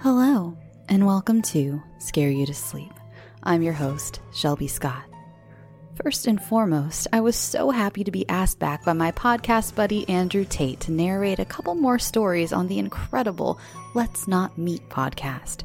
Hello, 0.00 0.56
and 0.88 1.04
welcome 1.04 1.42
to 1.42 1.82
Scare 1.98 2.30
You 2.30 2.46
to 2.46 2.54
Sleep. 2.54 2.92
I'm 3.42 3.62
your 3.62 3.72
host, 3.72 4.20
Shelby 4.32 4.68
Scott. 4.68 5.02
First 6.00 6.28
and 6.28 6.40
foremost, 6.40 7.08
I 7.12 7.20
was 7.20 7.34
so 7.34 7.70
happy 7.70 8.04
to 8.04 8.12
be 8.12 8.28
asked 8.28 8.60
back 8.60 8.84
by 8.84 8.92
my 8.92 9.10
podcast 9.10 9.74
buddy 9.74 10.08
Andrew 10.08 10.44
Tate 10.48 10.78
to 10.82 10.92
narrate 10.92 11.40
a 11.40 11.44
couple 11.44 11.74
more 11.74 11.98
stories 11.98 12.52
on 12.52 12.68
the 12.68 12.78
incredible 12.78 13.58
Let's 13.96 14.28
Not 14.28 14.56
Meet 14.56 14.88
podcast. 14.88 15.64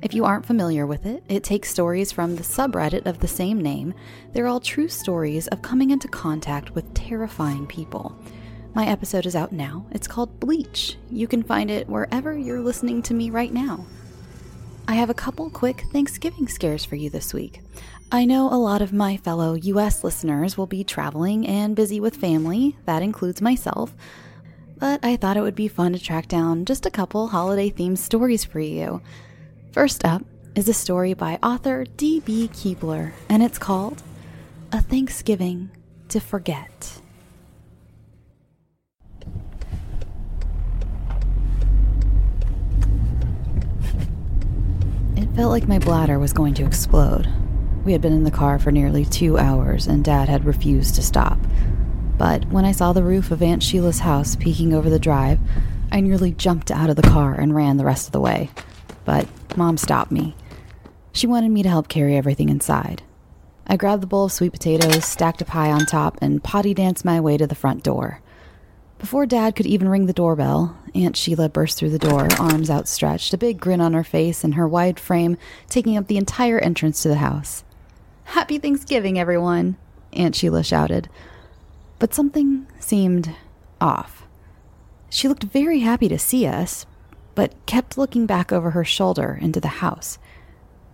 If 0.00 0.14
you 0.14 0.26
aren't 0.26 0.46
familiar 0.46 0.86
with 0.86 1.04
it, 1.04 1.24
it 1.28 1.42
takes 1.42 1.68
stories 1.68 2.12
from 2.12 2.36
the 2.36 2.44
subreddit 2.44 3.06
of 3.06 3.18
the 3.18 3.26
same 3.26 3.60
name. 3.60 3.94
They're 4.32 4.46
all 4.46 4.60
true 4.60 4.86
stories 4.86 5.48
of 5.48 5.62
coming 5.62 5.90
into 5.90 6.06
contact 6.06 6.76
with 6.76 6.94
terrifying 6.94 7.66
people. 7.66 8.16
My 8.74 8.86
episode 8.86 9.26
is 9.26 9.36
out 9.36 9.52
now. 9.52 9.84
It's 9.90 10.08
called 10.08 10.40
Bleach. 10.40 10.96
You 11.10 11.26
can 11.26 11.42
find 11.42 11.70
it 11.70 11.90
wherever 11.90 12.38
you're 12.38 12.62
listening 12.62 13.02
to 13.02 13.14
me 13.14 13.28
right 13.28 13.52
now. 13.52 13.84
I 14.88 14.94
have 14.94 15.10
a 15.10 15.14
couple 15.14 15.50
quick 15.50 15.84
Thanksgiving 15.92 16.48
scares 16.48 16.82
for 16.82 16.96
you 16.96 17.10
this 17.10 17.34
week. 17.34 17.60
I 18.10 18.24
know 18.24 18.48
a 18.48 18.56
lot 18.56 18.80
of 18.80 18.90
my 18.90 19.18
fellow 19.18 19.52
US 19.54 20.02
listeners 20.02 20.56
will 20.56 20.66
be 20.66 20.84
traveling 20.84 21.46
and 21.46 21.76
busy 21.76 22.00
with 22.00 22.16
family, 22.16 22.74
that 22.86 23.02
includes 23.02 23.42
myself, 23.42 23.94
but 24.78 25.04
I 25.04 25.16
thought 25.16 25.36
it 25.36 25.42
would 25.42 25.54
be 25.54 25.68
fun 25.68 25.92
to 25.92 25.98
track 25.98 26.26
down 26.26 26.64
just 26.64 26.86
a 26.86 26.90
couple 26.90 27.28
holiday 27.28 27.70
themed 27.70 27.98
stories 27.98 28.42
for 28.42 28.60
you. 28.60 29.02
First 29.72 30.02
up 30.02 30.22
is 30.54 30.66
a 30.68 30.74
story 30.74 31.12
by 31.12 31.38
author 31.42 31.84
D.B. 31.98 32.48
Keebler, 32.54 33.12
and 33.28 33.42
it's 33.42 33.58
called 33.58 34.02
A 34.72 34.80
Thanksgiving 34.80 35.70
to 36.08 36.20
Forget. 36.20 37.01
Felt 45.34 45.50
like 45.50 45.66
my 45.66 45.78
bladder 45.78 46.18
was 46.18 46.32
going 46.32 46.54
to 46.54 46.66
explode. 46.66 47.26
We 47.84 47.92
had 47.92 48.00
been 48.00 48.12
in 48.12 48.24
the 48.24 48.30
car 48.30 48.58
for 48.58 48.70
nearly 48.70 49.04
two 49.04 49.38
hours, 49.38 49.86
and 49.86 50.04
Dad 50.04 50.28
had 50.28 50.44
refused 50.44 50.94
to 50.96 51.02
stop. 51.02 51.38
But 52.18 52.44
when 52.50 52.64
I 52.64 52.72
saw 52.72 52.92
the 52.92 53.02
roof 53.02 53.30
of 53.30 53.42
Aunt 53.42 53.62
Sheila's 53.62 54.00
house 54.00 54.36
peeking 54.36 54.72
over 54.72 54.88
the 54.88 54.98
drive, 54.98 55.40
I 55.90 56.00
nearly 56.00 56.32
jumped 56.32 56.70
out 56.70 56.90
of 56.90 56.96
the 56.96 57.02
car 57.02 57.34
and 57.34 57.54
ran 57.54 57.76
the 57.76 57.84
rest 57.84 58.06
of 58.06 58.12
the 58.12 58.20
way. 58.20 58.50
But 59.04 59.26
Mom 59.56 59.76
stopped 59.76 60.12
me. 60.12 60.36
She 61.12 61.26
wanted 61.26 61.50
me 61.50 61.62
to 61.62 61.68
help 61.68 61.88
carry 61.88 62.16
everything 62.16 62.48
inside. 62.48 63.02
I 63.66 63.76
grabbed 63.76 64.02
the 64.02 64.06
bowl 64.06 64.26
of 64.26 64.32
sweet 64.32 64.52
potatoes, 64.52 65.04
stacked 65.04 65.42
a 65.42 65.44
pie 65.44 65.70
on 65.70 65.86
top, 65.86 66.18
and 66.22 66.42
potty 66.42 66.74
danced 66.74 67.04
my 67.04 67.20
way 67.20 67.36
to 67.36 67.46
the 67.46 67.54
front 67.54 67.82
door. 67.82 68.21
Before 69.02 69.26
Dad 69.26 69.56
could 69.56 69.66
even 69.66 69.88
ring 69.88 70.06
the 70.06 70.12
doorbell, 70.12 70.76
Aunt 70.94 71.16
Sheila 71.16 71.48
burst 71.48 71.76
through 71.76 71.90
the 71.90 71.98
door, 71.98 72.28
arms 72.38 72.70
outstretched, 72.70 73.34
a 73.34 73.36
big 73.36 73.58
grin 73.58 73.80
on 73.80 73.94
her 73.94 74.04
face, 74.04 74.44
and 74.44 74.54
her 74.54 74.68
wide 74.68 75.00
frame 75.00 75.36
taking 75.68 75.96
up 75.96 76.06
the 76.06 76.16
entire 76.16 76.60
entrance 76.60 77.02
to 77.02 77.08
the 77.08 77.16
house. 77.16 77.64
Happy 78.22 78.58
Thanksgiving, 78.58 79.18
everyone! 79.18 79.76
Aunt 80.12 80.36
Sheila 80.36 80.62
shouted. 80.62 81.08
But 81.98 82.14
something 82.14 82.68
seemed 82.78 83.34
off. 83.80 84.24
She 85.10 85.26
looked 85.26 85.42
very 85.42 85.80
happy 85.80 86.08
to 86.08 86.16
see 86.16 86.46
us, 86.46 86.86
but 87.34 87.54
kept 87.66 87.98
looking 87.98 88.24
back 88.24 88.52
over 88.52 88.70
her 88.70 88.84
shoulder 88.84 89.36
into 89.42 89.58
the 89.58 89.66
house. 89.66 90.20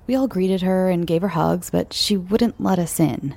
We 0.07 0.15
all 0.15 0.29
greeted 0.29 0.63
her 0.63 0.89
and 0.89 1.07
gave 1.07 1.21
her 1.21 1.29
hugs, 1.29 1.69
but 1.69 1.93
she 1.93 2.17
wouldn't 2.17 2.59
let 2.59 2.79
us 2.79 2.99
in. 2.99 3.37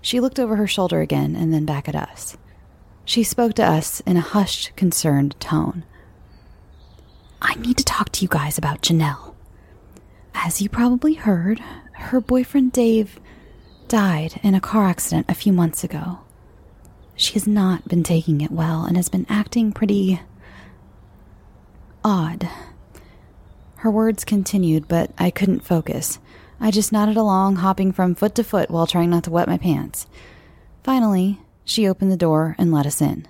She 0.00 0.18
looked 0.18 0.40
over 0.40 0.56
her 0.56 0.66
shoulder 0.66 1.02
again 1.02 1.36
and 1.36 1.52
then 1.52 1.66
back 1.66 1.90
at 1.90 1.94
us. 1.94 2.38
She 3.04 3.22
spoke 3.22 3.54
to 3.54 3.64
us 3.64 4.00
in 4.00 4.16
a 4.16 4.20
hushed, 4.20 4.74
concerned 4.76 5.34
tone. 5.40 5.84
I 7.40 7.54
need 7.56 7.76
to 7.78 7.84
talk 7.84 8.10
to 8.12 8.22
you 8.22 8.28
guys 8.28 8.56
about 8.56 8.82
Janelle. 8.82 9.34
As 10.34 10.62
you 10.62 10.68
probably 10.68 11.14
heard, 11.14 11.60
her 11.94 12.20
boyfriend 12.20 12.72
Dave 12.72 13.18
died 13.88 14.40
in 14.42 14.54
a 14.54 14.60
car 14.60 14.86
accident 14.86 15.26
a 15.28 15.34
few 15.34 15.52
months 15.52 15.84
ago. 15.84 16.20
She 17.16 17.34
has 17.34 17.46
not 17.46 17.88
been 17.88 18.02
taking 18.02 18.40
it 18.40 18.50
well 18.50 18.84
and 18.84 18.96
has 18.96 19.08
been 19.08 19.26
acting 19.28 19.72
pretty 19.72 20.20
odd. 22.04 22.48
Her 23.76 23.90
words 23.90 24.24
continued, 24.24 24.88
but 24.88 25.10
I 25.18 25.30
couldn't 25.30 25.64
focus. 25.64 26.18
I 26.60 26.70
just 26.70 26.92
nodded 26.92 27.16
along, 27.16 27.56
hopping 27.56 27.92
from 27.92 28.14
foot 28.14 28.36
to 28.36 28.44
foot 28.44 28.70
while 28.70 28.86
trying 28.86 29.10
not 29.10 29.24
to 29.24 29.30
wet 29.30 29.48
my 29.48 29.58
pants. 29.58 30.06
Finally, 30.84 31.40
she 31.64 31.88
opened 31.88 32.12
the 32.12 32.16
door 32.16 32.54
and 32.58 32.72
let 32.72 32.86
us 32.86 33.00
in. 33.00 33.26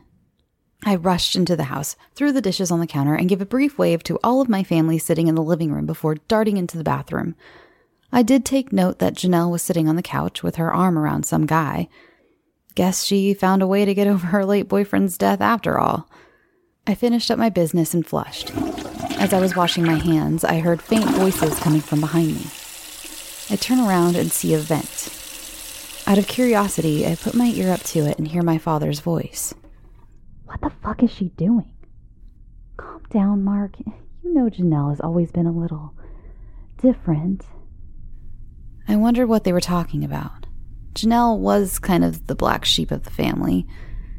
I 0.84 0.97
rushed 0.97 1.37
into 1.37 1.54
the 1.54 1.65
house, 1.65 1.94
threw 2.15 2.32
the 2.32 2.41
dishes 2.41 2.70
on 2.70 2.81
the 2.81 2.87
counter, 2.87 3.15
and 3.15 3.28
gave 3.28 3.41
a 3.41 3.47
brief 3.47 3.78
wave 3.78 4.03
to 4.04 4.19
all 4.25 4.41
of 4.41 4.48
my 4.48 4.65
family 4.65 4.98
sitting 4.98 5.28
in 5.28 5.37
the 5.37 5.43
living 5.43 5.72
room 5.72 5.87
before 5.87 6.16
darting 6.26 6.56
into 6.56 6.76
the 6.76 6.84
bathroom. 6.84 7.37
I 8.12 8.22
did 8.22 8.44
take 8.44 8.72
note 8.72 8.98
that 8.98 9.15
Janelle 9.15 9.50
was 9.50 9.62
sitting 9.62 9.88
on 9.88 9.97
the 9.97 10.03
couch 10.03 10.43
with 10.43 10.56
her 10.56 10.72
arm 10.72 10.98
around 10.98 11.25
some 11.25 11.47
guy. 11.47 11.88
Guess 12.75 13.04
she 13.04 13.32
found 13.32 13.62
a 13.62 13.66
way 13.66 13.84
to 13.84 13.94
get 13.94 14.06
over 14.09 14.28
her 14.28 14.44
late 14.44 14.69
boyfriend's 14.69 15.16
death 15.16 15.41
after 15.41 15.78
all. 15.78 16.09
I 16.87 16.97
finished 16.97 17.31
up 17.31 17.38
my 17.38 17.49
business 17.49 17.94
and 17.94 18.04
flushed. 18.04 18.53
As 19.20 19.32
I 19.32 19.41
was 19.41 19.54
washing 19.54 19.84
my 19.84 19.94
hands, 19.94 20.43
I 20.43 20.59
heard 20.59 20.82
faint 20.82 21.04
voices 21.10 21.60
coming 21.60 21.81
from 21.81 22.00
behind 22.00 22.34
me. 22.34 22.47
I 23.50 23.56
turn 23.56 23.78
around 23.78 24.16
and 24.16 24.32
see 24.32 24.53
a 24.53 24.59
vent. 24.59 25.21
Out 26.06 26.18
of 26.18 26.26
curiosity, 26.26 27.06
I 27.06 27.14
put 27.14 27.34
my 27.34 27.46
ear 27.46 27.72
up 27.72 27.80
to 27.84 28.00
it 28.00 28.18
and 28.18 28.26
hear 28.26 28.42
my 28.42 28.58
father's 28.58 29.00
voice. 29.00 29.54
What 30.44 30.60
the 30.60 30.70
fuck 30.82 31.02
is 31.02 31.10
she 31.10 31.26
doing? 31.30 31.72
Calm 32.76 33.02
down, 33.10 33.44
Mark. 33.44 33.76
You 34.22 34.34
know 34.34 34.50
Janelle 34.50 34.90
has 34.90 35.00
always 35.00 35.30
been 35.30 35.46
a 35.46 35.52
little 35.52 35.94
different. 36.78 37.44
I 38.88 38.96
wondered 38.96 39.28
what 39.28 39.44
they 39.44 39.52
were 39.52 39.60
talking 39.60 40.04
about. 40.04 40.46
Janelle 40.94 41.38
was 41.38 41.78
kind 41.78 42.04
of 42.04 42.26
the 42.26 42.34
black 42.34 42.64
sheep 42.64 42.90
of 42.90 43.04
the 43.04 43.10
family. 43.10 43.66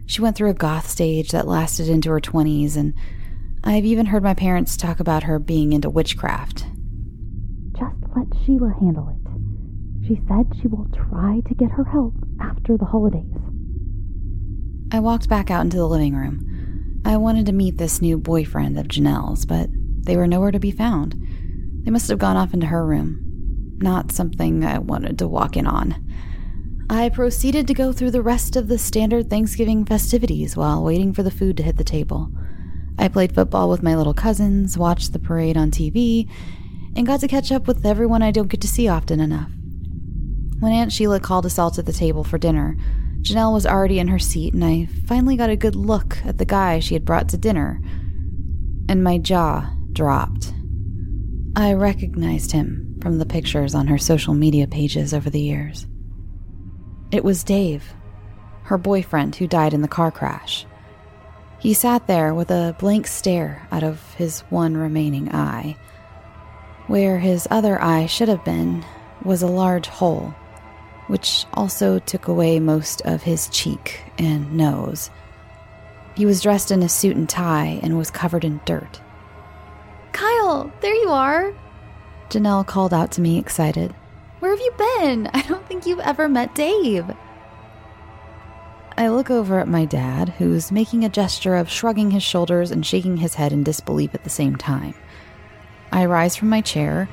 She 0.06 0.22
went 0.22 0.36
through 0.36 0.50
a 0.50 0.56
goth 0.56 0.90
stage 0.90 1.32
that 1.32 1.48
lasted 1.48 1.90
into 1.90 2.10
her 2.10 2.20
20s, 2.22 2.76
and 2.76 2.94
I've 3.64 3.86
even 3.86 4.08
heard 4.08 4.24
my 4.24 4.34
parents 4.34 4.78
talk 4.78 5.00
about 5.00 5.24
her 5.24 5.38
being 5.38 5.74
into 5.74 5.90
witchcraft. 5.90 6.66
Just 7.78 7.96
let 8.16 8.28
Sheila 8.46 8.74
handle 8.80 9.10
it. 9.10 9.23
She 10.08 10.20
said 10.28 10.52
she 10.62 10.68
will 10.68 10.88
try 10.94 11.42
to 11.48 11.54
get 11.56 11.72
her 11.72 11.86
help 11.86 12.14
after 12.42 12.78
the 12.78 12.86
holidays. 12.86 13.24
I 14.92 15.00
walked 15.00 15.30
back 15.30 15.50
out 15.50 15.64
into 15.64 15.78
the 15.78 15.88
living 15.88 16.14
room. 16.14 17.02
I 17.06 17.16
wanted 17.18 17.46
to 17.46 17.54
meet 17.54 17.78
this 17.78 18.02
new 18.02 18.18
boyfriend 18.18 18.78
of 18.78 18.88
Janelle's, 18.88 19.46
but 19.46 19.70
they 20.02 20.18
were 20.18 20.28
nowhere 20.28 20.52
to 20.52 20.60
be 20.60 20.72
found. 20.72 21.16
They 21.84 21.92
must 21.92 22.10
have 22.10 22.20
gone 22.20 22.36
off 22.36 22.54
into 22.54 22.68
her 22.68 22.86
room. 22.86 23.78
Not 23.78 24.12
something 24.12 24.66
I 24.66 24.78
wanted 24.78 25.18
to 25.20 25.28
walk 25.28 25.56
in 25.56 25.68
on. 25.68 25.96
I 26.90 27.10
proceeded 27.10 27.66
to 27.68 27.74
go 27.74 27.94
through 27.94 28.12
the 28.12 28.22
rest 28.22 28.58
of 28.58 28.68
the 28.68 28.78
standard 28.78 29.30
Thanksgiving 29.30 29.86
festivities 29.86 30.58
while 30.58 30.84
waiting 30.84 31.14
for 31.14 31.24
the 31.24 31.32
food 31.32 31.56
to 31.58 31.64
hit 31.64 31.78
the 31.78 31.84
table. 31.84 32.30
I 33.00 33.08
played 33.08 33.34
football 33.34 33.70
with 33.70 33.84
my 33.84 33.96
little 33.96 34.14
cousins, 34.14 34.78
watched 34.78 35.14
the 35.14 35.20
parade 35.20 35.58
on 35.58 35.72
TV, 35.72 36.30
and 36.96 37.08
got 37.08 37.22
to 37.22 37.28
catch 37.28 37.52
up 37.52 37.68
with 37.68 37.86
everyone 37.86 38.22
I 38.22 38.32
don't 38.32 38.50
get 38.50 38.62
to 38.62 38.68
see 38.68 38.88
often 38.88 39.20
enough. 39.20 39.50
When 40.60 40.72
Aunt 40.72 40.92
Sheila 40.92 41.20
called 41.20 41.46
us 41.46 41.60
all 41.60 41.72
to 41.72 41.82
the 41.82 41.94
table 41.94 42.24
for 42.24 42.38
dinner, 42.38 42.78
Janelle 43.22 43.54
was 43.54 43.66
already 43.66 44.00
in 44.00 44.10
her 44.10 44.20
seat, 44.20 44.54
and 44.54 44.64
I 44.64 44.88
finally 45.08 45.38
got 45.38 45.50
a 45.50 45.56
good 45.56 45.76
look 45.76 46.18
at 46.26 46.38
the 46.38 46.46
guy 46.46 46.80
she 46.80 46.94
had 46.94 47.06
brought 47.06 47.30
to 47.30 47.38
dinner, 47.38 47.82
and 48.90 49.04
my 49.04 49.18
jaw 49.18 49.70
dropped. 49.94 50.54
I 51.56 51.74
recognized 51.74 52.52
him 52.52 52.98
from 53.02 53.20
the 53.20 53.26
pictures 53.26 53.76
on 53.76 53.88
her 53.88 53.98
social 53.98 54.34
media 54.34 54.68
pages 54.68 55.14
over 55.14 55.30
the 55.30 55.42
years. 55.42 55.88
It 57.12 57.24
was 57.24 57.44
Dave, 57.44 57.94
her 58.64 58.78
boyfriend 58.78 59.36
who 59.36 59.48
died 59.48 59.74
in 59.74 59.82
the 59.82 59.88
car 59.88 60.12
crash. 60.12 60.66
He 61.60 61.74
sat 61.74 62.08
there 62.08 62.34
with 62.34 62.52
a 62.52 62.76
blank 62.80 63.08
stare 63.08 63.68
out 63.72 63.84
of 63.84 64.14
his 64.16 64.42
one 64.50 64.76
remaining 64.76 65.34
eye. 65.34 65.78
Where 66.88 67.20
his 67.20 67.48
other 67.50 67.82
eye 67.82 68.06
should 68.06 68.28
have 68.28 68.44
been 68.44 68.84
was 69.24 69.42
a 69.42 69.48
large 69.48 69.88
hole, 69.88 70.34
which 71.08 71.46
also 71.54 72.00
took 72.00 72.28
away 72.28 72.60
most 72.60 73.02
of 73.02 73.24
his 73.24 73.50
cheek 73.50 74.02
and 74.18 74.54
nose. 74.54 75.10
He 76.16 76.26
was 76.26 76.42
dressed 76.42 76.72
in 76.72 76.84
a 76.84 76.90
suit 76.90 77.16
and 77.16 77.28
tie 77.28 77.80
and 77.82 77.98
was 77.98 78.12
covered 78.12 78.46
in 78.46 78.62
dirt. 78.66 79.02
Kyle, 80.12 80.72
there 80.82 80.96
you 80.96 81.10
are! 81.10 81.54
Janelle 82.30 82.66
called 82.66 82.94
out 82.94 83.12
to 83.14 83.22
me, 83.22 83.40
excited. 83.40 83.94
Where 84.40 84.52
have 84.52 84.60
you 84.60 84.74
been? 84.78 85.28
I 85.34 85.42
don't 85.44 85.66
think 85.68 85.86
you've 85.86 86.00
ever 86.00 86.30
met 86.30 86.56
Dave. 86.56 87.06
I 88.96 89.08
look 89.08 89.32
over 89.32 89.60
at 89.60 89.68
my 89.68 89.86
dad, 89.86 90.30
who's 90.30 90.72
making 90.72 91.04
a 91.04 91.10
gesture 91.10 91.56
of 91.56 91.70
shrugging 91.70 92.12
his 92.12 92.22
shoulders 92.22 92.70
and 92.70 92.86
shaking 92.86 93.18
his 93.18 93.36
head 93.36 93.52
in 93.52 93.64
disbelief 93.64 94.14
at 94.14 94.24
the 94.24 94.30
same 94.30 94.56
time. 94.56 94.94
I 95.92 96.06
rise 96.06 96.36
from 96.36 96.50
my 96.50 96.62
chair, 96.62 97.10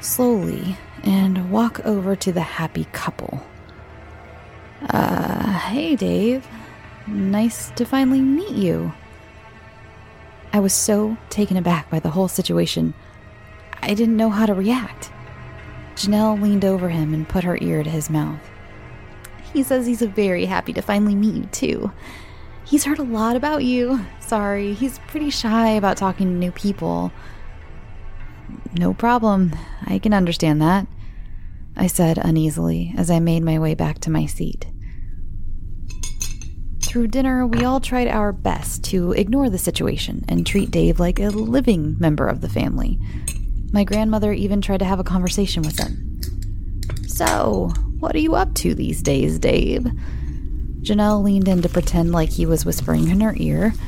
slowly, 0.00 0.76
and 1.06 1.50
walk 1.50 1.80
over 1.86 2.16
to 2.16 2.32
the 2.32 2.40
happy 2.40 2.84
couple. 2.92 3.40
Uh, 4.90 5.52
hey, 5.52 5.96
Dave. 5.96 6.46
Nice 7.06 7.70
to 7.70 7.84
finally 7.84 8.20
meet 8.20 8.56
you. 8.56 8.92
I 10.52 10.58
was 10.58 10.72
so 10.72 11.16
taken 11.30 11.56
aback 11.56 11.88
by 11.88 12.00
the 12.00 12.10
whole 12.10 12.28
situation, 12.28 12.94
I 13.82 13.94
didn't 13.94 14.16
know 14.16 14.30
how 14.30 14.46
to 14.46 14.54
react. 14.54 15.12
Janelle 15.94 16.40
leaned 16.40 16.64
over 16.64 16.88
him 16.88 17.14
and 17.14 17.28
put 17.28 17.44
her 17.44 17.58
ear 17.60 17.82
to 17.82 17.90
his 17.90 18.10
mouth. 18.10 18.40
He 19.52 19.62
says 19.62 19.86
he's 19.86 20.02
very 20.02 20.44
happy 20.44 20.72
to 20.72 20.82
finally 20.82 21.14
meet 21.14 21.34
you, 21.34 21.46
too. 21.46 21.92
He's 22.64 22.84
heard 22.84 22.98
a 22.98 23.04
lot 23.04 23.36
about 23.36 23.64
you. 23.64 24.04
Sorry, 24.20 24.74
he's 24.74 24.98
pretty 25.06 25.30
shy 25.30 25.70
about 25.70 25.96
talking 25.96 26.26
to 26.26 26.32
new 26.34 26.50
people. 26.50 27.12
No 28.76 28.92
problem. 28.92 29.54
I 29.86 29.98
can 29.98 30.12
understand 30.12 30.60
that, 30.62 30.86
I 31.76 31.86
said 31.86 32.18
uneasily 32.18 32.94
as 32.96 33.10
I 33.10 33.20
made 33.20 33.42
my 33.42 33.58
way 33.58 33.74
back 33.74 33.98
to 34.00 34.10
my 34.10 34.26
seat. 34.26 34.66
Through 36.82 37.08
dinner, 37.08 37.46
we 37.46 37.64
all 37.64 37.80
tried 37.80 38.08
our 38.08 38.32
best 38.32 38.82
to 38.84 39.12
ignore 39.12 39.50
the 39.50 39.58
situation 39.58 40.24
and 40.28 40.46
treat 40.46 40.70
Dave 40.70 40.98
like 40.98 41.20
a 41.20 41.28
living 41.28 41.96
member 41.98 42.26
of 42.26 42.40
the 42.40 42.48
family. 42.48 42.98
My 43.72 43.84
grandmother 43.84 44.32
even 44.32 44.62
tried 44.62 44.78
to 44.78 44.86
have 44.86 45.00
a 45.00 45.04
conversation 45.04 45.62
with 45.62 45.78
him. 45.78 46.20
So, 47.06 47.72
what 47.98 48.14
are 48.14 48.20
you 48.20 48.34
up 48.34 48.54
to 48.54 48.74
these 48.74 49.02
days, 49.02 49.38
Dave? 49.38 49.82
Janelle 50.80 51.22
leaned 51.22 51.48
in 51.48 51.60
to 51.62 51.68
pretend 51.68 52.12
like 52.12 52.30
he 52.30 52.46
was 52.46 52.64
whispering 52.64 53.08
in 53.08 53.20
her 53.20 53.34
ear. 53.36 53.74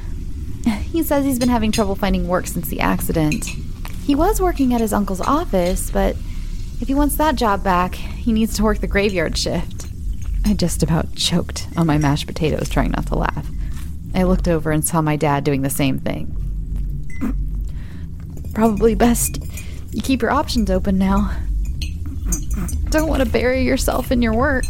He 0.89 1.03
says 1.03 1.25
he's 1.25 1.39
been 1.39 1.51
having 1.51 1.71
trouble 1.71 1.95
finding 1.95 2.27
work 2.27 2.47
since 2.47 2.69
the 2.69 2.81
accident. 2.81 3.45
He 4.05 4.15
was 4.15 4.41
working 4.41 4.73
at 4.73 4.81
his 4.81 4.93
uncle's 4.93 5.21
office, 5.21 5.91
but 5.91 6.17
if 6.81 6.89
he 6.89 6.95
wants 6.95 7.17
that 7.17 7.37
job 7.37 7.63
back, 7.63 7.95
he 7.95 8.33
needs 8.33 8.55
to 8.57 8.63
work 8.63 8.79
the 8.79 8.87
graveyard 8.87 9.37
shift. 9.37 9.87
I 10.45 10.55
just 10.55 10.83
about 10.83 11.15
choked 11.15 11.67
on 11.77 11.87
my 11.87 11.99
mashed 11.99 12.27
potatoes, 12.27 12.69
trying 12.69 12.93
not 12.93 13.07
to 13.09 13.17
laugh. 13.17 13.47
I 14.15 14.23
looked 14.23 14.49
over 14.49 14.71
and 14.71 14.85
saw 14.85 15.03
my 15.03 15.17
dad 15.17 15.45
doing 15.45 15.63
the 15.63 15.71
same 15.71 15.99
thing. 15.99 16.35
Probably 18.55 18.95
best 18.95 19.39
you 19.93 20.03
keep 20.03 20.23
your 20.23 20.31
options 20.31 20.71
open 20.71 20.99
now. 20.99 21.37
Don't 22.91 23.09
want 23.09 23.23
to 23.23 23.29
bury 23.29 23.63
yourself 23.63 24.13
in 24.13 24.23
your 24.23 24.35
work. 24.35 24.65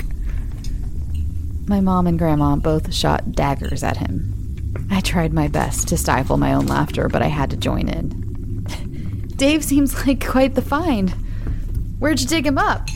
My 1.66 1.80
mom 1.80 2.06
and 2.06 2.18
grandma 2.18 2.56
both 2.56 2.94
shot 2.94 3.32
daggers 3.32 3.82
at 3.82 3.98
him. 3.98 4.86
I 4.90 5.00
tried 5.00 5.32
my 5.32 5.48
best 5.48 5.88
to 5.88 5.96
stifle 5.96 6.36
my 6.36 6.54
own 6.54 6.66
laughter, 6.66 7.08
but 7.08 7.22
I 7.22 7.26
had 7.26 7.50
to 7.50 7.56
join 7.56 7.88
in. 7.88 8.64
Dave 9.36 9.62
seems 9.64 10.06
like 10.06 10.26
quite 10.26 10.54
the 10.54 10.62
find. 10.62 11.14
Where'd 11.98 12.20
you 12.20 12.26
dig 12.26 12.46
him 12.46 12.58
up? 12.58 12.86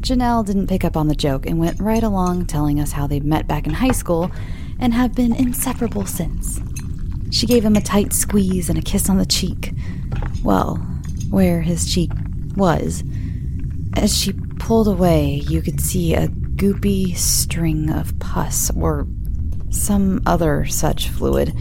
Janelle 0.00 0.44
didn't 0.44 0.66
pick 0.66 0.84
up 0.84 0.96
on 0.96 1.08
the 1.08 1.14
joke 1.14 1.46
and 1.46 1.58
went 1.58 1.80
right 1.80 2.02
along 2.02 2.46
telling 2.46 2.78
us 2.78 2.92
how 2.92 3.06
they 3.06 3.18
met 3.20 3.46
back 3.46 3.66
in 3.66 3.72
high 3.72 3.92
school 3.92 4.30
and 4.78 4.92
have 4.92 5.14
been 5.14 5.34
inseparable 5.34 6.06
since. 6.06 6.60
She 7.30 7.46
gave 7.46 7.64
him 7.64 7.76
a 7.76 7.80
tight 7.80 8.12
squeeze 8.12 8.68
and 8.68 8.78
a 8.78 8.82
kiss 8.82 9.08
on 9.08 9.16
the 9.16 9.26
cheek. 9.26 9.72
Well, 10.44 10.76
where 11.30 11.62
his 11.62 11.92
cheek 11.92 12.10
was. 12.56 13.02
As 13.96 14.16
she 14.16 14.32
pulled 14.58 14.88
away, 14.88 15.42
you 15.48 15.62
could 15.62 15.80
see 15.80 16.14
a 16.14 16.28
goopy 16.28 17.16
string 17.16 17.90
of 17.90 18.18
pus 18.18 18.70
or 18.76 19.06
some 19.70 20.22
other 20.26 20.66
such 20.66 21.08
fluid 21.08 21.54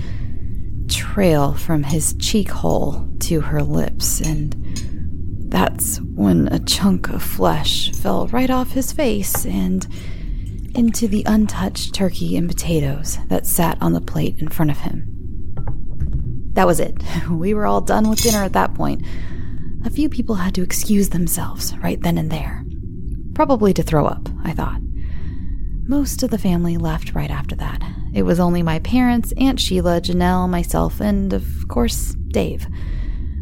trail 0.88 1.54
from 1.54 1.83
his 1.83 2.13
cheek 2.19 2.50
hole 2.50 3.07
to 3.19 3.42
her 3.42 3.63
lips, 3.63 4.22
and 4.22 4.56
that's 5.56 6.02
when 6.02 6.50
a 6.50 6.60
chunk 6.60 7.07
of 7.07 7.24
flesh 7.24 7.90
fell 7.94 8.28
right 8.28 8.50
off 8.50 8.72
his 8.72 8.92
face 8.92 9.46
and 9.46 9.88
into 10.75 11.07
the 11.07 11.24
untouched 11.25 11.96
turkey 11.96 12.36
and 12.36 12.50
potatoes 12.50 13.19
that 13.30 13.46
sat 13.46 13.78
on 13.80 13.94
the 13.94 14.02
plate 14.02 14.36
in 14.40 14.50
front 14.50 14.69
of 14.69 14.80
him. 14.80 15.07
That 16.56 16.68
was 16.68 16.81
it. 16.81 17.02
We 17.30 17.54
were 17.54 17.66
all 17.66 17.80
done 17.80 18.10
with 18.10 18.22
dinner 18.22 18.44
at 18.44 18.52
that 18.52 18.74
point. 18.74 19.06
A 19.86 19.90
few 19.90 20.10
people 20.10 20.36
had 20.36 20.54
to 20.56 20.62
excuse 20.62 21.07
themselves 21.07 21.74
right 21.78 22.01
then 22.01 22.18
and 22.18 22.30
there. 22.30 22.66
Probably 23.34 23.74
to 23.75 23.84
throw 23.84 24.06
up, 24.06 24.28
I 24.44 24.51
thought. 24.51 24.81
Most 25.88 26.22
of 26.22 26.31
the 26.31 26.38
family 26.38 26.75
left 26.75 27.16
right 27.16 27.31
after 27.31 27.56
that. 27.56 27.81
It 28.13 28.24
was 28.24 28.42
only 28.42 28.62
my 28.62 28.80
parents, 28.80 29.31
Aunt 29.38 29.62
Sheila, 29.62 30.01
Janelle, 30.01 30.50
myself, 30.50 31.00
and, 31.00 31.31
of 31.31 31.46
course, 31.69 32.13
Dave. 32.28 32.68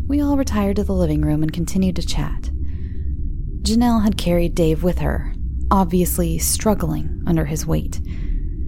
We 0.08 0.22
all 0.22 0.38
retired 0.38 0.76
to 0.76 0.84
the 0.84 0.94
living 0.94 1.22
room 1.22 1.44
and 1.44 1.54
continued 1.54 1.96
to 1.96 2.06
chat. 2.06 2.52
Janelle 3.62 4.04
had 4.04 4.18
carried 4.18 4.56
Dave 4.56 4.84
with 4.84 5.00
her, 5.00 5.34
obviously 5.72 6.38
struggling 6.38 7.24
under 7.26 7.46
his 7.46 7.66
weight. 7.66 8.02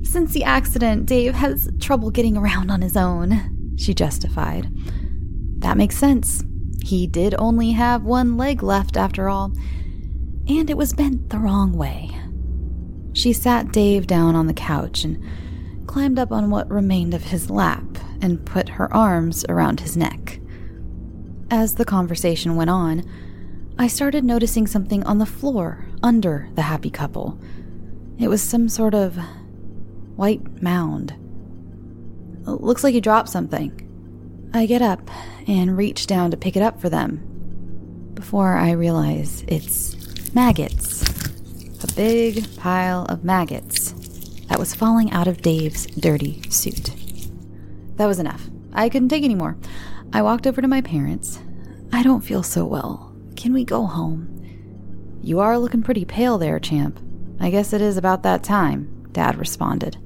Since 0.03 0.31
the 0.31 0.45
accident, 0.45 1.07
Dave 1.07 1.35
has 1.35 1.69
trouble 1.79 2.09
getting 2.11 2.37
around 2.37 2.71
on 2.71 2.81
his 2.81 2.95
own, 2.95 3.75
she 3.77 3.93
justified. 3.93 4.69
That 5.59 5.77
makes 5.77 5.97
sense. 5.97 6.43
He 6.81 7.07
did 7.07 7.35
only 7.37 7.71
have 7.71 8.03
one 8.03 8.37
leg 8.37 8.63
left 8.63 8.95
after 8.95 9.27
all, 9.27 9.51
and 10.47 10.69
it 10.69 10.77
was 10.77 10.93
bent 10.93 11.29
the 11.29 11.39
wrong 11.39 11.73
way. 11.73 12.15
She 13.13 13.33
sat 13.33 13.71
Dave 13.71 14.07
down 14.07 14.35
on 14.35 14.47
the 14.47 14.53
couch 14.53 15.03
and 15.03 15.21
climbed 15.87 16.19
up 16.19 16.31
on 16.31 16.49
what 16.49 16.69
remained 16.69 17.13
of 17.13 17.23
his 17.23 17.49
lap 17.49 17.83
and 18.21 18.45
put 18.45 18.69
her 18.69 18.93
arms 18.93 19.45
around 19.49 19.81
his 19.81 19.97
neck. 19.97 20.39
As 21.49 21.75
the 21.75 21.85
conversation 21.85 22.55
went 22.55 22.69
on, 22.69 23.03
I 23.77 23.87
started 23.87 24.23
noticing 24.23 24.67
something 24.67 25.03
on 25.03 25.17
the 25.17 25.25
floor 25.25 25.85
under 26.01 26.49
the 26.55 26.63
happy 26.63 26.89
couple. 26.89 27.39
It 28.17 28.27
was 28.27 28.41
some 28.41 28.69
sort 28.69 28.93
of 28.93 29.17
white 30.15 30.61
mound. 30.61 31.13
Looks 32.45 32.83
like 32.83 32.93
you 32.93 33.01
dropped 33.01 33.29
something. 33.29 33.81
I 34.53 34.65
get 34.65 34.81
up 34.81 35.09
and 35.47 35.77
reach 35.77 36.07
down 36.07 36.31
to 36.31 36.37
pick 36.37 36.55
it 36.55 36.63
up 36.63 36.79
for 36.79 36.89
them 36.89 38.11
before 38.13 38.53
I 38.53 38.71
realize 38.71 39.43
it's 39.47 40.33
maggots 40.33 41.03
a 41.85 41.93
big 41.93 42.55
pile 42.57 43.05
of 43.09 43.23
maggots 43.23 43.91
that 44.47 44.57
was 44.57 44.73
falling 44.73 45.11
out 45.11 45.27
of 45.27 45.41
Dave's 45.41 45.85
dirty 45.85 46.41
suit. 46.49 46.91
That 47.97 48.07
was 48.07 48.19
enough. 48.19 48.49
I 48.73 48.89
couldn't 48.89 49.09
take 49.09 49.23
any 49.23 49.35
more. 49.35 49.55
I 50.13 50.21
walked 50.21 50.47
over 50.47 50.61
to 50.61 50.67
my 50.67 50.81
parents. 50.81 51.39
I 51.91 52.03
don't 52.03 52.21
feel 52.21 52.43
so 52.43 52.65
well. 52.65 53.13
Can 53.35 53.53
we 53.53 53.63
go 53.63 53.85
home? 53.85 54.31
You 55.21 55.39
are 55.39 55.57
looking 55.57 55.83
pretty 55.83 56.05
pale 56.05 56.37
there, 56.37 56.59
champ. 56.59 56.99
I 57.39 57.49
guess 57.49 57.73
it 57.73 57.81
is 57.81 57.97
about 57.97 58.23
that 58.23 58.43
time, 58.43 59.07
Dad 59.11 59.37
responded. 59.37 59.97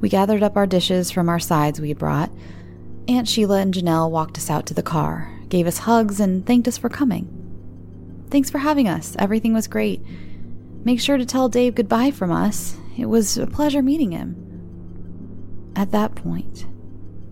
We 0.00 0.08
gathered 0.08 0.42
up 0.42 0.56
our 0.56 0.66
dishes 0.66 1.10
from 1.10 1.28
our 1.28 1.38
sides 1.38 1.80
we 1.80 1.88
had 1.88 1.98
brought. 1.98 2.30
Aunt 3.08 3.28
Sheila 3.28 3.60
and 3.60 3.72
Janelle 3.72 4.10
walked 4.10 4.38
us 4.38 4.50
out 4.50 4.66
to 4.66 4.74
the 4.74 4.82
car, 4.82 5.32
gave 5.48 5.66
us 5.66 5.78
hugs, 5.78 6.20
and 6.20 6.46
thanked 6.46 6.68
us 6.68 6.78
for 6.78 6.88
coming. 6.88 7.32
Thanks 8.30 8.50
for 8.50 8.58
having 8.58 8.88
us. 8.88 9.16
Everything 9.18 9.52
was 9.54 9.68
great. 9.68 10.02
Make 10.84 11.00
sure 11.00 11.16
to 11.16 11.26
tell 11.26 11.48
Dave 11.48 11.74
goodbye 11.74 12.10
from 12.10 12.30
us. 12.30 12.76
It 12.96 13.06
was 13.06 13.38
a 13.38 13.46
pleasure 13.46 13.82
meeting 13.82 14.12
him. 14.12 15.72
At 15.74 15.92
that 15.92 16.14
point, 16.14 16.66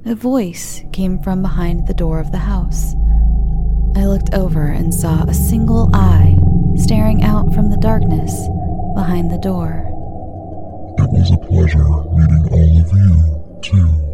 a 0.07 0.15
voice 0.15 0.83
came 0.93 1.19
from 1.19 1.41
behind 1.41 1.87
the 1.87 1.95
door 1.95 2.21
of 2.21 2.31
the 2.31 2.39
house. 2.39 2.95
I 3.97 4.05
looked 4.05 4.35
over 4.35 4.67
and 4.67 4.93
saw 4.93 5.23
a 5.23 5.33
single 5.33 5.89
eye 5.95 6.37
staring 6.77 7.25
out 7.25 7.55
from 7.55 7.71
the 7.71 7.79
darkness 7.79 8.33
behind 8.95 9.31
the 9.31 9.39
door. 9.39 9.87
It 10.99 11.11
was 11.11 11.31
a 11.31 11.39
pleasure 11.39 11.79
meeting 12.13 12.49
all 12.53 12.81
of 12.81 12.93
you, 12.93 13.61
too. 13.63 14.05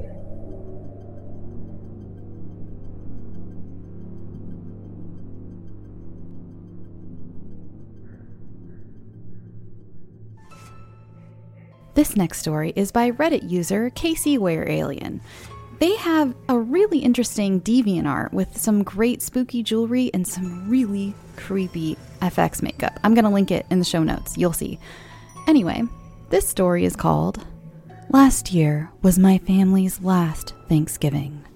This 11.94 12.16
next 12.16 12.38
story 12.38 12.72
is 12.76 12.92
by 12.92 13.10
Reddit 13.10 13.50
user 13.50 13.90
Casey 13.90 14.38
Ware 14.38 14.66
Alien. 14.70 15.20
They 15.80 15.96
have 15.96 16.34
a 16.50 16.58
really 16.58 16.98
interesting 16.98 17.62
DeviantArt 17.62 18.34
with 18.34 18.54
some 18.54 18.82
great 18.82 19.22
spooky 19.22 19.62
jewelry 19.62 20.10
and 20.12 20.28
some 20.28 20.68
really 20.68 21.14
creepy 21.36 21.96
FX 22.20 22.60
makeup. 22.60 23.00
I'm 23.02 23.14
going 23.14 23.24
to 23.24 23.30
link 23.30 23.50
it 23.50 23.64
in 23.70 23.78
the 23.78 23.84
show 23.86 24.02
notes. 24.02 24.36
You'll 24.36 24.52
see. 24.52 24.78
Anyway, 25.48 25.82
this 26.28 26.46
story 26.46 26.84
is 26.84 26.96
called 26.96 27.46
Last 28.10 28.52
Year 28.52 28.90
Was 29.00 29.18
My 29.18 29.38
Family's 29.38 30.02
Last 30.02 30.52
Thanksgiving. 30.68 31.46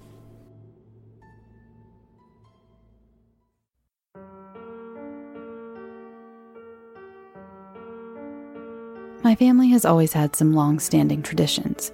My 9.23 9.35
family 9.35 9.69
has 9.69 9.85
always 9.85 10.13
had 10.13 10.35
some 10.35 10.55
long 10.55 10.79
standing 10.79 11.21
traditions. 11.21 11.91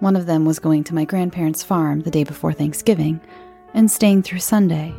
One 0.00 0.14
of 0.14 0.26
them 0.26 0.44
was 0.44 0.60
going 0.60 0.84
to 0.84 0.94
my 0.94 1.04
grandparents' 1.04 1.64
farm 1.64 2.02
the 2.02 2.10
day 2.10 2.22
before 2.22 2.52
Thanksgiving 2.52 3.20
and 3.74 3.90
staying 3.90 4.22
through 4.22 4.38
Sunday. 4.38 4.94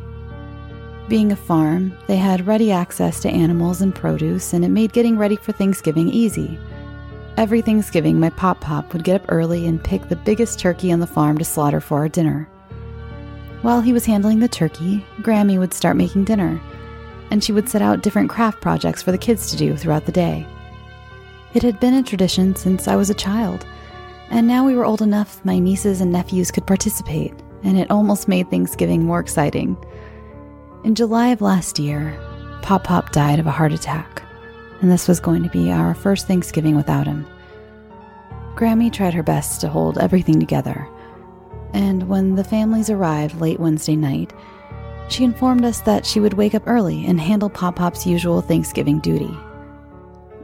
Being 1.08 1.32
a 1.32 1.36
farm, 1.36 1.96
they 2.06 2.16
had 2.16 2.46
ready 2.46 2.70
access 2.70 3.20
to 3.20 3.30
animals 3.30 3.80
and 3.80 3.94
produce, 3.94 4.52
and 4.52 4.64
it 4.64 4.68
made 4.68 4.92
getting 4.92 5.16
ready 5.16 5.36
for 5.36 5.52
Thanksgiving 5.52 6.08
easy. 6.10 6.58
Every 7.38 7.62
Thanksgiving, 7.62 8.20
my 8.20 8.28
pop 8.30 8.60
pop 8.60 8.92
would 8.92 9.02
get 9.02 9.22
up 9.22 9.32
early 9.32 9.66
and 9.66 9.82
pick 9.82 10.08
the 10.08 10.16
biggest 10.16 10.58
turkey 10.58 10.92
on 10.92 11.00
the 11.00 11.06
farm 11.06 11.38
to 11.38 11.44
slaughter 11.44 11.80
for 11.80 11.98
our 11.98 12.08
dinner. 12.08 12.48
While 13.62 13.80
he 13.80 13.94
was 13.94 14.04
handling 14.04 14.40
the 14.40 14.48
turkey, 14.48 15.04
Grammy 15.22 15.58
would 15.58 15.72
start 15.72 15.96
making 15.96 16.24
dinner, 16.24 16.60
and 17.30 17.42
she 17.42 17.52
would 17.52 17.68
set 17.68 17.82
out 17.82 18.02
different 18.02 18.28
craft 18.28 18.60
projects 18.60 19.02
for 19.02 19.12
the 19.12 19.18
kids 19.18 19.50
to 19.50 19.56
do 19.56 19.76
throughout 19.76 20.04
the 20.04 20.12
day. 20.12 20.46
It 21.54 21.62
had 21.62 21.80
been 21.80 21.94
a 21.94 22.02
tradition 22.02 22.54
since 22.54 22.86
I 22.86 22.96
was 22.96 23.10
a 23.10 23.14
child, 23.14 23.64
and 24.30 24.46
now 24.46 24.64
we 24.64 24.74
were 24.74 24.84
old 24.84 25.02
enough 25.02 25.44
my 25.44 25.58
nieces 25.58 26.00
and 26.00 26.12
nephews 26.12 26.50
could 26.50 26.66
participate, 26.66 27.34
and 27.62 27.78
it 27.78 27.90
almost 27.90 28.28
made 28.28 28.50
Thanksgiving 28.50 29.04
more 29.04 29.20
exciting. 29.20 29.76
In 30.84 30.94
July 30.94 31.28
of 31.28 31.40
last 31.40 31.78
year, 31.78 32.18
Pop 32.62 32.84
Pop 32.84 33.12
died 33.12 33.38
of 33.38 33.46
a 33.46 33.50
heart 33.50 33.72
attack, 33.72 34.22
and 34.80 34.90
this 34.90 35.08
was 35.08 35.20
going 35.20 35.42
to 35.42 35.50
be 35.50 35.70
our 35.70 35.94
first 35.94 36.26
Thanksgiving 36.26 36.76
without 36.76 37.06
him. 37.06 37.26
Grammy 38.54 38.92
tried 38.92 39.14
her 39.14 39.22
best 39.22 39.60
to 39.60 39.68
hold 39.68 39.98
everything 39.98 40.38
together, 40.38 40.88
and 41.72 42.08
when 42.08 42.34
the 42.34 42.44
families 42.44 42.90
arrived 42.90 43.40
late 43.40 43.60
Wednesday 43.60 43.96
night, 43.96 44.32
she 45.08 45.24
informed 45.24 45.64
us 45.64 45.80
that 45.82 46.06
she 46.06 46.20
would 46.20 46.34
wake 46.34 46.54
up 46.54 46.62
early 46.66 47.04
and 47.04 47.20
handle 47.20 47.50
Pop 47.50 47.76
Pop's 47.76 48.06
usual 48.06 48.40
Thanksgiving 48.40 49.00
duty. 49.00 49.36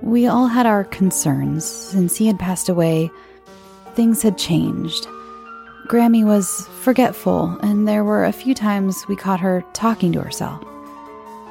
We 0.02 0.26
all 0.26 0.47
had 0.47 0.66
our 0.66 0.85
concerns. 0.85 1.64
Since 1.64 2.16
he 2.16 2.26
had 2.26 2.38
passed 2.38 2.69
away, 2.69 3.11
things 3.97 4.23
had 4.23 4.38
changed. 4.38 5.09
Grammy 5.87 6.25
was 6.25 6.69
forgetful, 6.83 7.59
and 7.62 7.88
there 7.88 8.05
were 8.05 8.25
a 8.25 8.33
few 8.33 8.55
times 8.55 9.05
we 9.09 9.17
caught 9.17 9.41
her 9.41 9.65
talking 9.73 10.12
to 10.12 10.21
herself. 10.21 10.62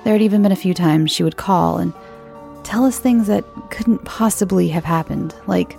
There 0.03 0.13
had 0.13 0.21
even 0.21 0.43
been 0.43 0.51
a 0.51 0.57
few 0.57 0.73
times 0.73 1.11
she 1.11 1.23
would 1.23 1.37
call 1.37 1.77
and 1.77 1.93
tell 2.63 2.85
us 2.85 2.99
things 2.99 3.27
that 3.27 3.43
couldn't 3.71 4.05
possibly 4.05 4.67
have 4.69 4.83
happened, 4.83 5.33
like 5.47 5.77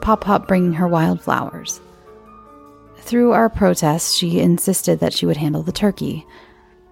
Pop 0.00 0.22
Pop 0.22 0.48
bringing 0.48 0.72
her 0.72 0.88
wildflowers. 0.88 1.80
Through 2.98 3.32
our 3.32 3.48
protests, 3.48 4.14
she 4.14 4.40
insisted 4.40 5.00
that 5.00 5.12
she 5.12 5.26
would 5.26 5.36
handle 5.36 5.62
the 5.62 5.72
turkey, 5.72 6.26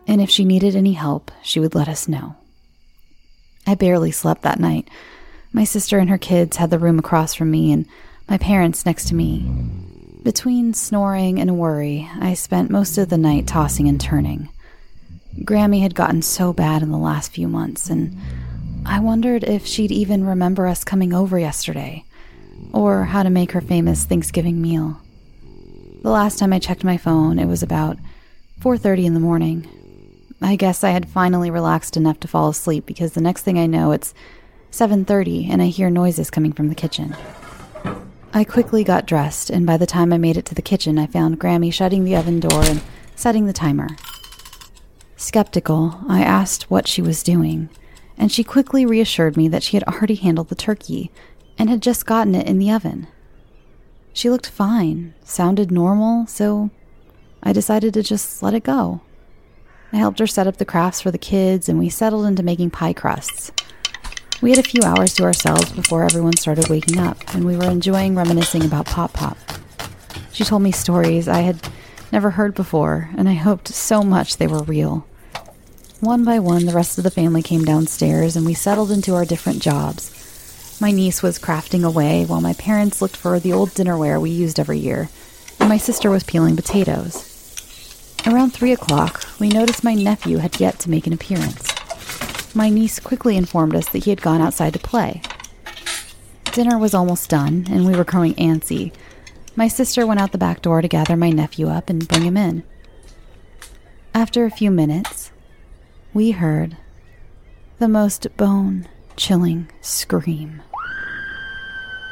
and 0.06 0.20
if 0.20 0.30
she 0.30 0.44
needed 0.44 0.76
any 0.76 0.92
help, 0.92 1.30
she 1.42 1.60
would 1.60 1.74
let 1.74 1.88
us 1.88 2.06
know. 2.06 2.36
I 3.66 3.74
barely 3.74 4.10
slept 4.10 4.42
that 4.42 4.60
night. 4.60 4.88
My 5.52 5.64
sister 5.64 5.98
and 5.98 6.10
her 6.10 6.18
kids 6.18 6.56
had 6.56 6.70
the 6.70 6.78
room 6.78 6.98
across 6.98 7.34
from 7.34 7.50
me, 7.50 7.72
and 7.72 7.86
my 8.28 8.38
parents 8.38 8.86
next 8.86 9.08
to 9.08 9.14
me. 9.14 9.46
Between 10.22 10.72
snoring 10.72 11.38
and 11.38 11.58
worry, 11.58 12.08
I 12.18 12.34
spent 12.34 12.70
most 12.70 12.96
of 12.96 13.10
the 13.10 13.18
night 13.18 13.46
tossing 13.46 13.88
and 13.88 14.00
turning. 14.00 14.48
Grammy 15.40 15.82
had 15.82 15.94
gotten 15.94 16.22
so 16.22 16.52
bad 16.52 16.82
in 16.82 16.90
the 16.90 16.98
last 16.98 17.32
few 17.32 17.48
months, 17.48 17.90
and 17.90 18.16
I 18.86 19.00
wondered 19.00 19.44
if 19.44 19.66
she'd 19.66 19.92
even 19.92 20.24
remember 20.24 20.66
us 20.66 20.84
coming 20.84 21.12
over 21.12 21.38
yesterday, 21.38 22.04
or 22.72 23.04
how 23.04 23.22
to 23.22 23.30
make 23.30 23.52
her 23.52 23.60
famous 23.60 24.04
Thanksgiving 24.04 24.62
meal. 24.62 25.00
The 26.02 26.10
last 26.10 26.38
time 26.38 26.52
I 26.52 26.58
checked 26.58 26.84
my 26.84 26.96
phone, 26.96 27.38
it 27.38 27.46
was 27.46 27.62
about 27.62 27.98
4:30 28.60 29.06
in 29.06 29.14
the 29.14 29.20
morning. 29.20 29.66
I 30.40 30.56
guess 30.56 30.84
I 30.84 30.90
had 30.90 31.08
finally 31.08 31.50
relaxed 31.50 31.96
enough 31.96 32.20
to 32.20 32.28
fall 32.28 32.48
asleep 32.48 32.86
because 32.86 33.12
the 33.12 33.20
next 33.20 33.42
thing 33.42 33.58
I 33.58 33.66
know, 33.66 33.92
it's 33.92 34.14
7:30 34.70 35.48
and 35.50 35.60
I 35.62 35.66
hear 35.66 35.90
noises 35.90 36.30
coming 36.30 36.52
from 36.52 36.68
the 36.68 36.74
kitchen. 36.74 37.14
I 38.36 38.42
quickly 38.42 38.82
got 38.82 39.06
dressed, 39.06 39.48
and 39.48 39.64
by 39.64 39.76
the 39.76 39.86
time 39.86 40.12
I 40.12 40.18
made 40.18 40.36
it 40.36 40.44
to 40.46 40.56
the 40.56 40.60
kitchen, 40.60 40.98
I 40.98 41.06
found 41.06 41.38
Grammy 41.38 41.72
shutting 41.72 42.02
the 42.02 42.16
oven 42.16 42.40
door 42.40 42.64
and 42.64 42.82
setting 43.14 43.46
the 43.46 43.52
timer. 43.52 43.86
Skeptical, 45.16 46.00
I 46.08 46.22
asked 46.22 46.68
what 46.68 46.88
she 46.88 47.00
was 47.00 47.22
doing, 47.22 47.68
and 48.18 48.32
she 48.32 48.42
quickly 48.42 48.84
reassured 48.84 49.36
me 49.36 49.46
that 49.46 49.62
she 49.62 49.76
had 49.76 49.84
already 49.84 50.16
handled 50.16 50.48
the 50.48 50.56
turkey 50.56 51.12
and 51.56 51.70
had 51.70 51.80
just 51.80 52.06
gotten 52.06 52.34
it 52.34 52.48
in 52.48 52.58
the 52.58 52.72
oven. 52.72 53.06
She 54.12 54.28
looked 54.28 54.48
fine, 54.48 55.14
sounded 55.22 55.70
normal, 55.70 56.26
so 56.26 56.70
I 57.40 57.52
decided 57.52 57.94
to 57.94 58.02
just 58.02 58.42
let 58.42 58.52
it 58.52 58.64
go. 58.64 59.00
I 59.92 59.98
helped 59.98 60.18
her 60.18 60.26
set 60.26 60.48
up 60.48 60.56
the 60.56 60.64
crafts 60.64 61.00
for 61.00 61.12
the 61.12 61.18
kids, 61.18 61.68
and 61.68 61.78
we 61.78 61.88
settled 61.88 62.26
into 62.26 62.42
making 62.42 62.70
pie 62.70 62.94
crusts. 62.94 63.52
We 64.44 64.50
had 64.50 64.58
a 64.58 64.68
few 64.68 64.82
hours 64.82 65.14
to 65.14 65.22
ourselves 65.22 65.72
before 65.72 66.04
everyone 66.04 66.36
started 66.36 66.68
waking 66.68 66.98
up, 66.98 67.16
and 67.34 67.46
we 67.46 67.56
were 67.56 67.70
enjoying 67.70 68.14
reminiscing 68.14 68.62
about 68.62 68.84
Pop 68.84 69.14
Pop. 69.14 69.38
She 70.34 70.44
told 70.44 70.60
me 70.60 70.70
stories 70.70 71.26
I 71.26 71.40
had 71.40 71.66
never 72.12 72.32
heard 72.32 72.54
before, 72.54 73.08
and 73.16 73.26
I 73.26 73.32
hoped 73.32 73.68
so 73.68 74.02
much 74.02 74.36
they 74.36 74.46
were 74.46 74.62
real. 74.62 75.06
One 76.00 76.26
by 76.26 76.40
one, 76.40 76.66
the 76.66 76.74
rest 76.74 76.98
of 76.98 77.04
the 77.04 77.10
family 77.10 77.40
came 77.40 77.64
downstairs, 77.64 78.36
and 78.36 78.44
we 78.44 78.52
settled 78.52 78.90
into 78.90 79.14
our 79.14 79.24
different 79.24 79.62
jobs. 79.62 80.10
My 80.78 80.90
niece 80.90 81.22
was 81.22 81.38
crafting 81.38 81.82
away, 81.82 82.26
while 82.26 82.42
my 82.42 82.52
parents 82.52 83.00
looked 83.00 83.16
for 83.16 83.40
the 83.40 83.54
old 83.54 83.70
dinnerware 83.70 84.20
we 84.20 84.28
used 84.28 84.60
every 84.60 84.78
year, 84.78 85.08
and 85.58 85.70
my 85.70 85.78
sister 85.78 86.10
was 86.10 86.22
peeling 86.22 86.54
potatoes. 86.54 87.30
Around 88.26 88.50
three 88.50 88.72
o'clock, 88.72 89.24
we 89.40 89.48
noticed 89.48 89.82
my 89.82 89.94
nephew 89.94 90.36
had 90.36 90.60
yet 90.60 90.78
to 90.80 90.90
make 90.90 91.06
an 91.06 91.14
appearance 91.14 91.73
my 92.54 92.68
niece 92.68 93.00
quickly 93.00 93.36
informed 93.36 93.74
us 93.74 93.88
that 93.88 94.04
he 94.04 94.10
had 94.10 94.22
gone 94.22 94.40
outside 94.40 94.72
to 94.72 94.78
play. 94.78 95.20
Dinner 96.52 96.78
was 96.78 96.94
almost 96.94 97.28
done, 97.28 97.66
and 97.68 97.84
we 97.84 97.96
were 97.96 98.04
growing 98.04 98.34
antsy. 98.34 98.92
My 99.56 99.66
sister 99.66 100.06
went 100.06 100.20
out 100.20 100.32
the 100.32 100.38
back 100.38 100.62
door 100.62 100.80
to 100.80 100.88
gather 100.88 101.16
my 101.16 101.30
nephew 101.30 101.68
up 101.68 101.90
and 101.90 102.06
bring 102.06 102.22
him 102.22 102.36
in. 102.36 102.62
After 104.14 104.44
a 104.44 104.50
few 104.50 104.70
minutes, 104.70 105.32
we 106.12 106.30
heard 106.30 106.76
the 107.80 107.88
most 107.88 108.28
bone 108.36 108.86
chilling 109.16 109.68
scream. 109.80 110.62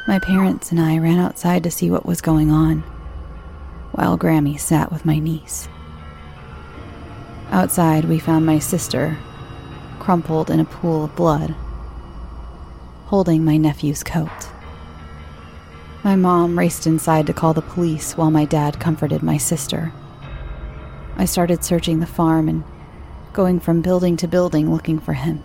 My 0.07 0.19
parents 0.19 0.71
and 0.71 0.81
I 0.81 0.97
ran 0.97 1.19
outside 1.19 1.63
to 1.63 1.71
see 1.71 1.89
what 1.89 2.05
was 2.05 2.19
going 2.19 2.51
on, 2.51 2.81
while 3.93 4.17
Grammy 4.17 4.59
sat 4.59 4.91
with 4.91 5.05
my 5.05 5.19
niece. 5.19 5.69
Outside, 7.51 8.03
we 8.05 8.19
found 8.19 8.45
my 8.45 8.59
sister 8.59 9.17
crumpled 10.03 10.49
in 10.49 10.59
a 10.59 10.65
pool 10.65 11.05
of 11.05 11.15
blood, 11.15 11.55
holding 13.05 13.45
my 13.45 13.55
nephew's 13.55 14.03
coat. 14.03 14.49
My 16.03 16.17
mom 16.17 16.59
raced 16.59 16.85
inside 16.85 17.25
to 17.27 17.33
call 17.33 17.53
the 17.53 17.61
police 17.61 18.17
while 18.17 18.29
my 18.29 18.43
dad 18.43 18.81
comforted 18.81 19.23
my 19.23 19.37
sister. 19.37 19.93
I 21.15 21.23
started 21.23 21.63
searching 21.63 22.01
the 22.01 22.05
farm 22.05 22.49
and 22.49 22.65
going 23.31 23.61
from 23.61 23.81
building 23.81 24.17
to 24.17 24.27
building 24.27 24.73
looking 24.73 24.99
for 24.99 25.13
him. 25.13 25.41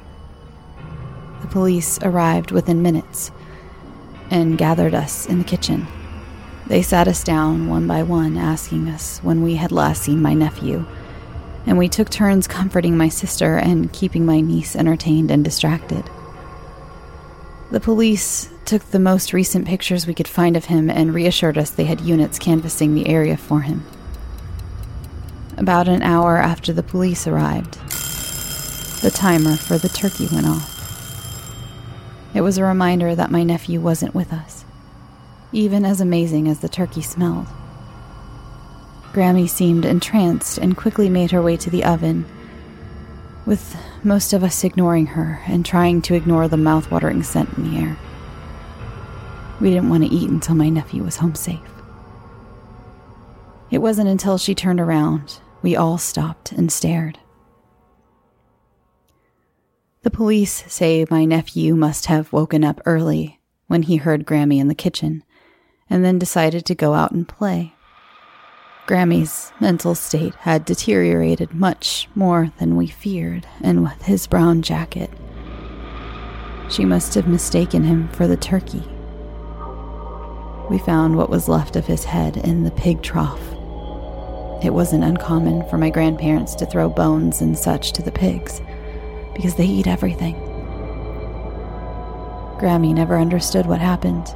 The 1.40 1.46
police 1.46 2.00
arrived 2.02 2.50
within 2.50 2.82
minutes 2.82 3.30
and 4.28 4.58
gathered 4.58 4.92
us 4.92 5.26
in 5.26 5.38
the 5.38 5.44
kitchen. 5.44 5.86
They 6.66 6.82
sat 6.82 7.06
us 7.06 7.22
down 7.22 7.68
one 7.68 7.86
by 7.86 8.02
one, 8.02 8.36
asking 8.36 8.88
us 8.88 9.20
when 9.20 9.40
we 9.40 9.54
had 9.54 9.70
last 9.70 10.02
seen 10.02 10.20
my 10.20 10.34
nephew 10.34 10.84
and 11.68 11.76
we 11.76 11.86
took 11.86 12.08
turns 12.08 12.48
comforting 12.48 12.96
my 12.96 13.10
sister 13.10 13.58
and 13.58 13.92
keeping 13.92 14.24
my 14.24 14.40
niece 14.40 14.74
entertained 14.74 15.30
and 15.30 15.44
distracted. 15.44 16.02
The 17.70 17.78
police 17.78 18.48
took 18.64 18.82
the 18.84 18.98
most 18.98 19.34
recent 19.34 19.66
pictures 19.66 20.06
we 20.06 20.14
could 20.14 20.26
find 20.26 20.56
of 20.56 20.64
him 20.64 20.88
and 20.88 21.12
reassured 21.12 21.58
us 21.58 21.68
they 21.68 21.84
had 21.84 22.00
units 22.00 22.38
canvassing 22.38 22.94
the 22.94 23.06
area 23.06 23.36
for 23.36 23.60
him. 23.60 23.84
About 25.58 25.88
an 25.88 26.00
hour 26.02 26.38
after 26.38 26.72
the 26.72 26.82
police 26.82 27.26
arrived, 27.26 27.74
the 29.02 29.10
timer 29.14 29.54
for 29.54 29.76
the 29.76 29.90
turkey 29.90 30.26
went 30.32 30.46
off. 30.46 30.74
It 32.32 32.40
was 32.40 32.56
a 32.56 32.64
reminder 32.64 33.14
that 33.14 33.30
my 33.30 33.42
nephew 33.42 33.78
wasn't 33.78 34.14
with 34.14 34.32
us, 34.32 34.64
even 35.52 35.84
as 35.84 36.00
amazing 36.00 36.48
as 36.48 36.60
the 36.60 36.68
turkey 36.70 37.02
smelled. 37.02 37.46
Grammy 39.18 39.48
seemed 39.48 39.84
entranced 39.84 40.58
and 40.58 40.76
quickly 40.76 41.10
made 41.10 41.32
her 41.32 41.42
way 41.42 41.56
to 41.56 41.70
the 41.70 41.82
oven, 41.82 42.24
with 43.46 43.74
most 44.04 44.32
of 44.32 44.44
us 44.44 44.62
ignoring 44.62 45.06
her 45.06 45.40
and 45.48 45.66
trying 45.66 46.00
to 46.02 46.14
ignore 46.14 46.46
the 46.46 46.56
mouth-watering 46.56 47.24
scent 47.24 47.52
in 47.58 47.68
the 47.68 47.80
air. 47.80 47.98
We 49.60 49.70
didn't 49.70 49.90
want 49.90 50.04
to 50.04 50.14
eat 50.14 50.30
until 50.30 50.54
my 50.54 50.68
nephew 50.68 51.02
was 51.02 51.16
home 51.16 51.34
safe. 51.34 51.58
It 53.72 53.78
wasn't 53.78 54.08
until 54.08 54.38
she 54.38 54.54
turned 54.54 54.78
around 54.78 55.40
we 55.62 55.74
all 55.74 55.98
stopped 55.98 56.52
and 56.52 56.70
stared. 56.70 57.18
The 60.02 60.12
police 60.12 60.62
say 60.68 61.04
my 61.10 61.24
nephew 61.24 61.74
must 61.74 62.06
have 62.06 62.32
woken 62.32 62.62
up 62.62 62.80
early 62.86 63.40
when 63.66 63.82
he 63.82 63.96
heard 63.96 64.24
Grammy 64.24 64.60
in 64.60 64.68
the 64.68 64.76
kitchen 64.76 65.24
and 65.90 66.04
then 66.04 66.20
decided 66.20 66.64
to 66.66 66.76
go 66.76 66.94
out 66.94 67.10
and 67.10 67.26
play. 67.26 67.74
Grammy's 68.88 69.52
mental 69.60 69.94
state 69.94 70.34
had 70.36 70.64
deteriorated 70.64 71.52
much 71.52 72.08
more 72.14 72.50
than 72.58 72.74
we 72.74 72.86
feared, 72.86 73.46
and 73.60 73.82
with 73.82 74.00
his 74.00 74.26
brown 74.26 74.62
jacket, 74.62 75.10
she 76.70 76.86
must 76.86 77.12
have 77.12 77.28
mistaken 77.28 77.84
him 77.84 78.08
for 78.08 78.26
the 78.26 78.38
turkey. 78.38 78.82
We 80.70 80.78
found 80.78 81.18
what 81.18 81.28
was 81.28 81.50
left 81.50 81.76
of 81.76 81.84
his 81.84 82.04
head 82.04 82.38
in 82.38 82.64
the 82.64 82.70
pig 82.70 83.02
trough. 83.02 83.42
It 84.64 84.72
wasn't 84.72 85.04
uncommon 85.04 85.68
for 85.68 85.76
my 85.76 85.90
grandparents 85.90 86.54
to 86.54 86.64
throw 86.64 86.88
bones 86.88 87.42
and 87.42 87.58
such 87.58 87.92
to 87.92 88.02
the 88.02 88.10
pigs, 88.10 88.62
because 89.34 89.54
they 89.56 89.66
eat 89.66 89.86
everything. 89.86 90.34
Grammy 92.58 92.94
never 92.94 93.18
understood 93.18 93.66
what 93.66 93.80
happened, 93.80 94.34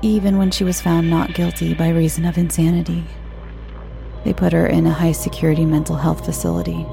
even 0.00 0.38
when 0.38 0.52
she 0.52 0.62
was 0.62 0.80
found 0.80 1.10
not 1.10 1.34
guilty 1.34 1.74
by 1.74 1.88
reason 1.88 2.24
of 2.24 2.38
insanity. 2.38 3.02
They 4.24 4.32
put 4.32 4.52
her 4.52 4.66
in 4.66 4.86
a 4.86 4.92
high 4.92 5.12
security 5.12 5.64
mental 5.64 5.96
health 5.96 6.24
facility. 6.24 6.84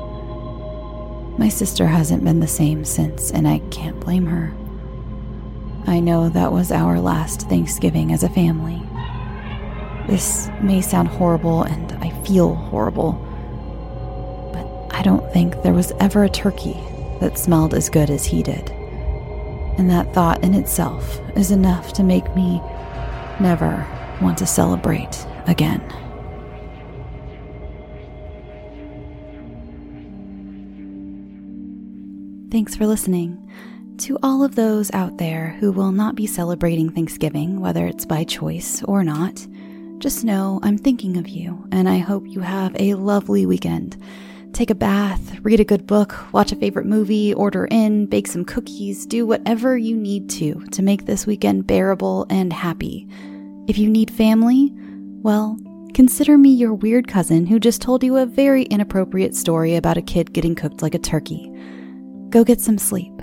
My 1.37 1.49
sister 1.49 1.87
hasn't 1.87 2.23
been 2.23 2.39
the 2.39 2.47
same 2.47 2.85
since, 2.85 3.31
and 3.31 3.47
I 3.47 3.59
can't 3.69 3.99
blame 3.99 4.25
her. 4.27 4.53
I 5.87 5.99
know 5.99 6.29
that 6.29 6.51
was 6.51 6.71
our 6.71 6.99
last 6.99 7.49
Thanksgiving 7.49 8.11
as 8.13 8.23
a 8.23 8.29
family. 8.29 8.81
This 10.07 10.49
may 10.61 10.81
sound 10.81 11.07
horrible, 11.09 11.63
and 11.63 11.91
I 11.93 12.11
feel 12.23 12.55
horrible, 12.55 13.13
but 14.53 14.97
I 14.97 15.01
don't 15.01 15.31
think 15.33 15.61
there 15.61 15.73
was 15.73 15.91
ever 15.99 16.23
a 16.23 16.29
turkey 16.29 16.77
that 17.19 17.37
smelled 17.37 17.73
as 17.73 17.89
good 17.89 18.09
as 18.09 18.25
he 18.25 18.43
did. 18.43 18.69
And 19.77 19.89
that 19.89 20.13
thought 20.13 20.43
in 20.43 20.53
itself 20.53 21.19
is 21.35 21.51
enough 21.51 21.91
to 21.93 22.03
make 22.03 22.35
me 22.35 22.61
never 23.39 23.85
want 24.21 24.37
to 24.37 24.45
celebrate 24.45 25.25
again. 25.47 25.81
Thanks 32.55 32.73
for 32.73 32.87
listening. 32.87 33.51
To 33.97 34.17
all 34.23 34.41
of 34.41 34.55
those 34.55 34.89
out 34.93 35.17
there 35.17 35.57
who 35.59 35.73
will 35.73 35.91
not 35.91 36.15
be 36.15 36.25
celebrating 36.25 36.89
Thanksgiving, 36.89 37.59
whether 37.59 37.85
it's 37.85 38.05
by 38.05 38.23
choice 38.23 38.81
or 38.83 39.03
not, 39.03 39.45
just 39.97 40.23
know 40.23 40.61
I'm 40.63 40.77
thinking 40.77 41.17
of 41.17 41.27
you 41.27 41.67
and 41.73 41.89
I 41.89 41.97
hope 41.97 42.25
you 42.25 42.39
have 42.39 42.73
a 42.79 42.93
lovely 42.93 43.45
weekend. 43.45 44.01
Take 44.53 44.69
a 44.69 44.73
bath, 44.73 45.37
read 45.41 45.59
a 45.59 45.65
good 45.65 45.85
book, 45.85 46.15
watch 46.31 46.53
a 46.53 46.55
favorite 46.55 46.85
movie, 46.85 47.33
order 47.33 47.65
in, 47.65 48.05
bake 48.05 48.27
some 48.27 48.45
cookies, 48.45 49.05
do 49.05 49.25
whatever 49.25 49.77
you 49.77 49.97
need 49.97 50.29
to 50.29 50.53
to 50.71 50.81
make 50.81 51.07
this 51.07 51.27
weekend 51.27 51.67
bearable 51.67 52.25
and 52.29 52.53
happy. 52.53 53.05
If 53.67 53.77
you 53.77 53.89
need 53.89 54.09
family, 54.09 54.71
well, 55.23 55.57
consider 55.93 56.37
me 56.37 56.51
your 56.51 56.73
weird 56.73 57.09
cousin 57.09 57.47
who 57.47 57.59
just 57.59 57.81
told 57.81 58.01
you 58.01 58.15
a 58.15 58.25
very 58.25 58.63
inappropriate 58.63 59.35
story 59.35 59.75
about 59.75 59.97
a 59.97 60.01
kid 60.01 60.31
getting 60.31 60.55
cooked 60.55 60.81
like 60.81 60.95
a 60.95 60.99
turkey. 60.99 61.51
Go 62.35 62.43
get 62.43 62.59
some 62.59 62.77
sleep. 62.77 63.13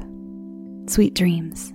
Sweet 0.86 1.12
dreams. 1.12 1.74